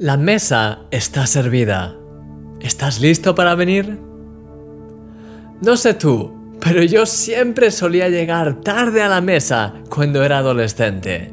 La 0.00 0.16
mesa 0.16 0.82
está 0.92 1.26
servida. 1.26 1.96
¿Estás 2.60 3.00
listo 3.00 3.34
para 3.34 3.56
venir? 3.56 3.98
No 5.60 5.76
sé 5.76 5.94
tú, 5.94 6.54
pero 6.60 6.84
yo 6.84 7.04
siempre 7.04 7.72
solía 7.72 8.08
llegar 8.08 8.60
tarde 8.60 9.02
a 9.02 9.08
la 9.08 9.20
mesa 9.20 9.74
cuando 9.90 10.22
era 10.22 10.38
adolescente. 10.38 11.32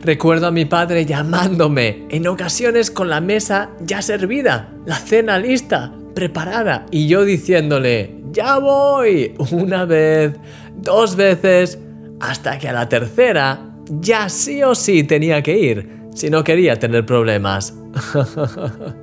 Recuerdo 0.00 0.46
a 0.46 0.52
mi 0.52 0.64
padre 0.64 1.04
llamándome, 1.04 2.06
en 2.08 2.28
ocasiones 2.28 2.88
con 2.88 3.10
la 3.10 3.20
mesa 3.20 3.70
ya 3.80 4.00
servida, 4.00 4.72
la 4.86 4.94
cena 4.94 5.36
lista, 5.36 5.92
preparada, 6.14 6.86
y 6.92 7.08
yo 7.08 7.24
diciéndole, 7.24 8.14
ya 8.30 8.58
voy, 8.58 9.34
una 9.50 9.86
vez, 9.86 10.36
dos 10.76 11.16
veces, 11.16 11.80
hasta 12.20 12.60
que 12.60 12.68
a 12.68 12.72
la 12.72 12.88
tercera 12.88 13.72
ya 13.88 14.28
sí 14.28 14.62
o 14.62 14.76
sí 14.76 15.02
tenía 15.02 15.42
que 15.42 15.58
ir, 15.58 15.99
si 16.14 16.30
no 16.30 16.44
quería 16.44 16.78
tener 16.78 17.06
problemas. 17.06 17.74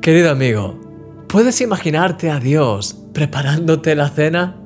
Querido 0.00 0.30
amigo, 0.30 0.80
¿puedes 1.28 1.60
imaginarte 1.60 2.30
a 2.30 2.40
Dios 2.40 2.96
preparándote 3.12 3.94
la 3.94 4.08
cena? 4.08 4.56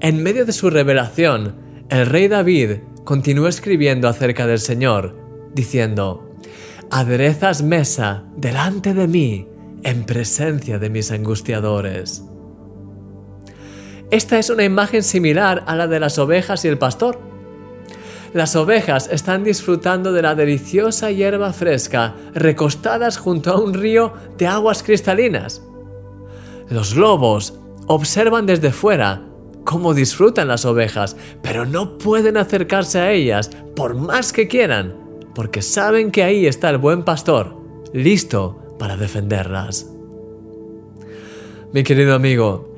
En 0.00 0.22
medio 0.22 0.46
de 0.46 0.52
su 0.52 0.70
revelación, 0.70 1.56
el 1.88 2.06
rey 2.06 2.28
David 2.28 2.76
continuó 3.04 3.48
escribiendo 3.48 4.06
acerca 4.06 4.46
del 4.46 4.60
Señor, 4.60 5.16
diciendo, 5.54 6.36
Aderezas 6.90 7.62
mesa 7.62 8.24
delante 8.36 8.94
de 8.94 9.08
mí 9.08 9.48
en 9.82 10.04
presencia 10.04 10.78
de 10.78 10.90
mis 10.90 11.10
angustiadores. 11.10 12.22
Esta 14.10 14.38
es 14.38 14.48
una 14.48 14.64
imagen 14.64 15.02
similar 15.02 15.64
a 15.66 15.76
la 15.76 15.86
de 15.86 16.00
las 16.00 16.18
ovejas 16.18 16.64
y 16.64 16.68
el 16.68 16.78
pastor. 16.78 17.20
Las 18.32 18.56
ovejas 18.56 19.08
están 19.10 19.42
disfrutando 19.42 20.12
de 20.12 20.22
la 20.22 20.34
deliciosa 20.34 21.10
hierba 21.10 21.52
fresca 21.52 22.14
recostadas 22.34 23.16
junto 23.16 23.50
a 23.52 23.60
un 23.60 23.74
río 23.74 24.12
de 24.36 24.46
aguas 24.46 24.82
cristalinas. 24.82 25.62
Los 26.68 26.94
lobos 26.94 27.58
observan 27.86 28.44
desde 28.44 28.70
fuera 28.70 29.22
cómo 29.64 29.94
disfrutan 29.94 30.48
las 30.48 30.64
ovejas, 30.64 31.16
pero 31.42 31.64
no 31.64 31.98
pueden 31.98 32.36
acercarse 32.36 32.98
a 32.98 33.12
ellas 33.12 33.50
por 33.74 33.94
más 33.94 34.32
que 34.32 34.48
quieran, 34.48 34.94
porque 35.34 35.62
saben 35.62 36.10
que 36.10 36.22
ahí 36.22 36.46
está 36.46 36.68
el 36.70 36.78
buen 36.78 37.04
pastor, 37.04 37.56
listo 37.92 38.76
para 38.78 38.96
defenderlas. 38.96 39.90
Mi 41.72 41.82
querido 41.82 42.14
amigo, 42.14 42.77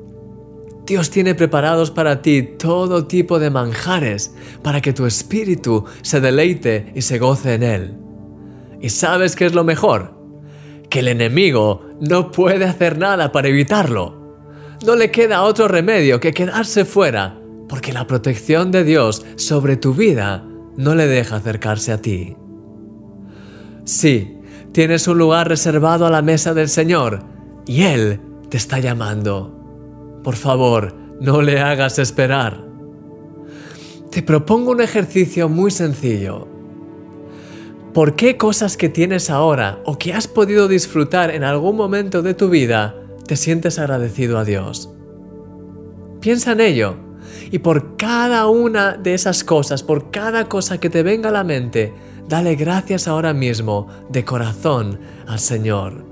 Dios 0.85 1.09
tiene 1.09 1.35
preparados 1.35 1.91
para 1.91 2.21
ti 2.21 2.43
todo 2.57 3.05
tipo 3.05 3.39
de 3.39 3.49
manjares 3.49 4.33
para 4.63 4.81
que 4.81 4.93
tu 4.93 5.05
espíritu 5.05 5.85
se 6.01 6.19
deleite 6.19 6.91
y 6.95 7.01
se 7.01 7.19
goce 7.19 7.53
en 7.53 7.63
él. 7.63 7.97
¿Y 8.81 8.89
sabes 8.89 9.35
qué 9.35 9.45
es 9.45 9.53
lo 9.53 9.63
mejor? 9.63 10.15
Que 10.89 10.99
el 10.99 11.07
enemigo 11.07 11.85
no 11.99 12.31
puede 12.31 12.65
hacer 12.65 12.97
nada 12.97 13.31
para 13.31 13.47
evitarlo. 13.47 14.19
No 14.85 14.95
le 14.95 15.11
queda 15.11 15.43
otro 15.43 15.67
remedio 15.67 16.19
que 16.19 16.33
quedarse 16.33 16.83
fuera, 16.83 17.39
porque 17.69 17.93
la 17.93 18.07
protección 18.07 18.71
de 18.71 18.83
Dios 18.83 19.23
sobre 19.35 19.77
tu 19.77 19.93
vida 19.93 20.43
no 20.75 20.95
le 20.95 21.05
deja 21.05 21.35
acercarse 21.35 21.91
a 21.91 22.01
ti. 22.01 22.35
Sí, 23.85 24.39
tienes 24.71 25.07
un 25.07 25.19
lugar 25.19 25.47
reservado 25.47 26.07
a 26.07 26.09
la 26.09 26.23
mesa 26.23 26.55
del 26.55 26.69
Señor 26.69 27.23
y 27.67 27.83
Él 27.83 28.19
te 28.49 28.57
está 28.57 28.79
llamando. 28.79 29.60
Por 30.23 30.35
favor, 30.35 30.93
no 31.19 31.41
le 31.41 31.59
hagas 31.59 31.99
esperar. 31.99 32.63
Te 34.11 34.21
propongo 34.21 34.71
un 34.71 34.81
ejercicio 34.81 35.49
muy 35.49 35.71
sencillo. 35.71 36.47
¿Por 37.93 38.15
qué 38.15 38.37
cosas 38.37 38.77
que 38.77 38.89
tienes 38.89 39.29
ahora 39.29 39.81
o 39.85 39.97
que 39.97 40.13
has 40.13 40.27
podido 40.27 40.67
disfrutar 40.67 41.31
en 41.31 41.43
algún 41.43 41.75
momento 41.75 42.21
de 42.21 42.33
tu 42.33 42.49
vida 42.49 42.95
te 43.27 43.35
sientes 43.35 43.79
agradecido 43.79 44.37
a 44.37 44.45
Dios? 44.45 44.89
Piensa 46.19 46.53
en 46.53 46.61
ello 46.61 46.95
y 47.51 47.59
por 47.59 47.97
cada 47.97 48.47
una 48.47 48.93
de 48.97 49.13
esas 49.13 49.43
cosas, 49.43 49.83
por 49.83 50.11
cada 50.11 50.47
cosa 50.47 50.79
que 50.79 50.89
te 50.89 51.03
venga 51.03 51.29
a 51.29 51.33
la 51.33 51.43
mente, 51.43 51.93
dale 52.27 52.55
gracias 52.55 53.07
ahora 53.07 53.33
mismo 53.33 53.87
de 54.09 54.23
corazón 54.23 54.99
al 55.27 55.39
Señor. 55.39 56.10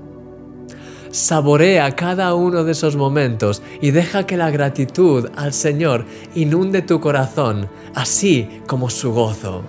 Saborea 1.10 1.90
cada 1.96 2.34
uno 2.34 2.62
de 2.62 2.72
esos 2.72 2.94
momentos 2.94 3.62
y 3.80 3.90
deja 3.90 4.26
que 4.26 4.36
la 4.36 4.50
gratitud 4.50 5.28
al 5.34 5.52
Señor 5.52 6.04
inunde 6.36 6.82
tu 6.82 7.00
corazón, 7.00 7.68
así 7.94 8.62
como 8.68 8.90
su 8.90 9.12
gozo. 9.12 9.62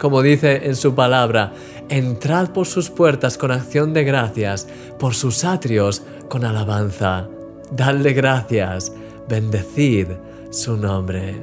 Como 0.00 0.20
dice 0.20 0.66
en 0.66 0.74
su 0.74 0.94
palabra, 0.94 1.52
entrad 1.88 2.50
por 2.50 2.66
sus 2.66 2.90
puertas 2.90 3.38
con 3.38 3.52
acción 3.52 3.92
de 3.92 4.02
gracias, 4.02 4.66
por 4.98 5.14
sus 5.14 5.44
atrios 5.44 6.02
con 6.28 6.44
alabanza. 6.44 7.28
Dadle 7.70 8.12
gracias, 8.12 8.92
bendecid 9.28 10.08
su 10.50 10.76
nombre. 10.76 11.36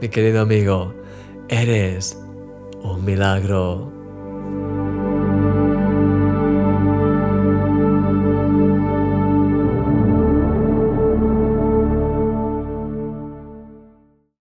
Mi 0.00 0.08
querido 0.08 0.42
amigo, 0.42 0.94
eres 1.48 2.16
un 2.82 3.04
milagro. 3.04 4.01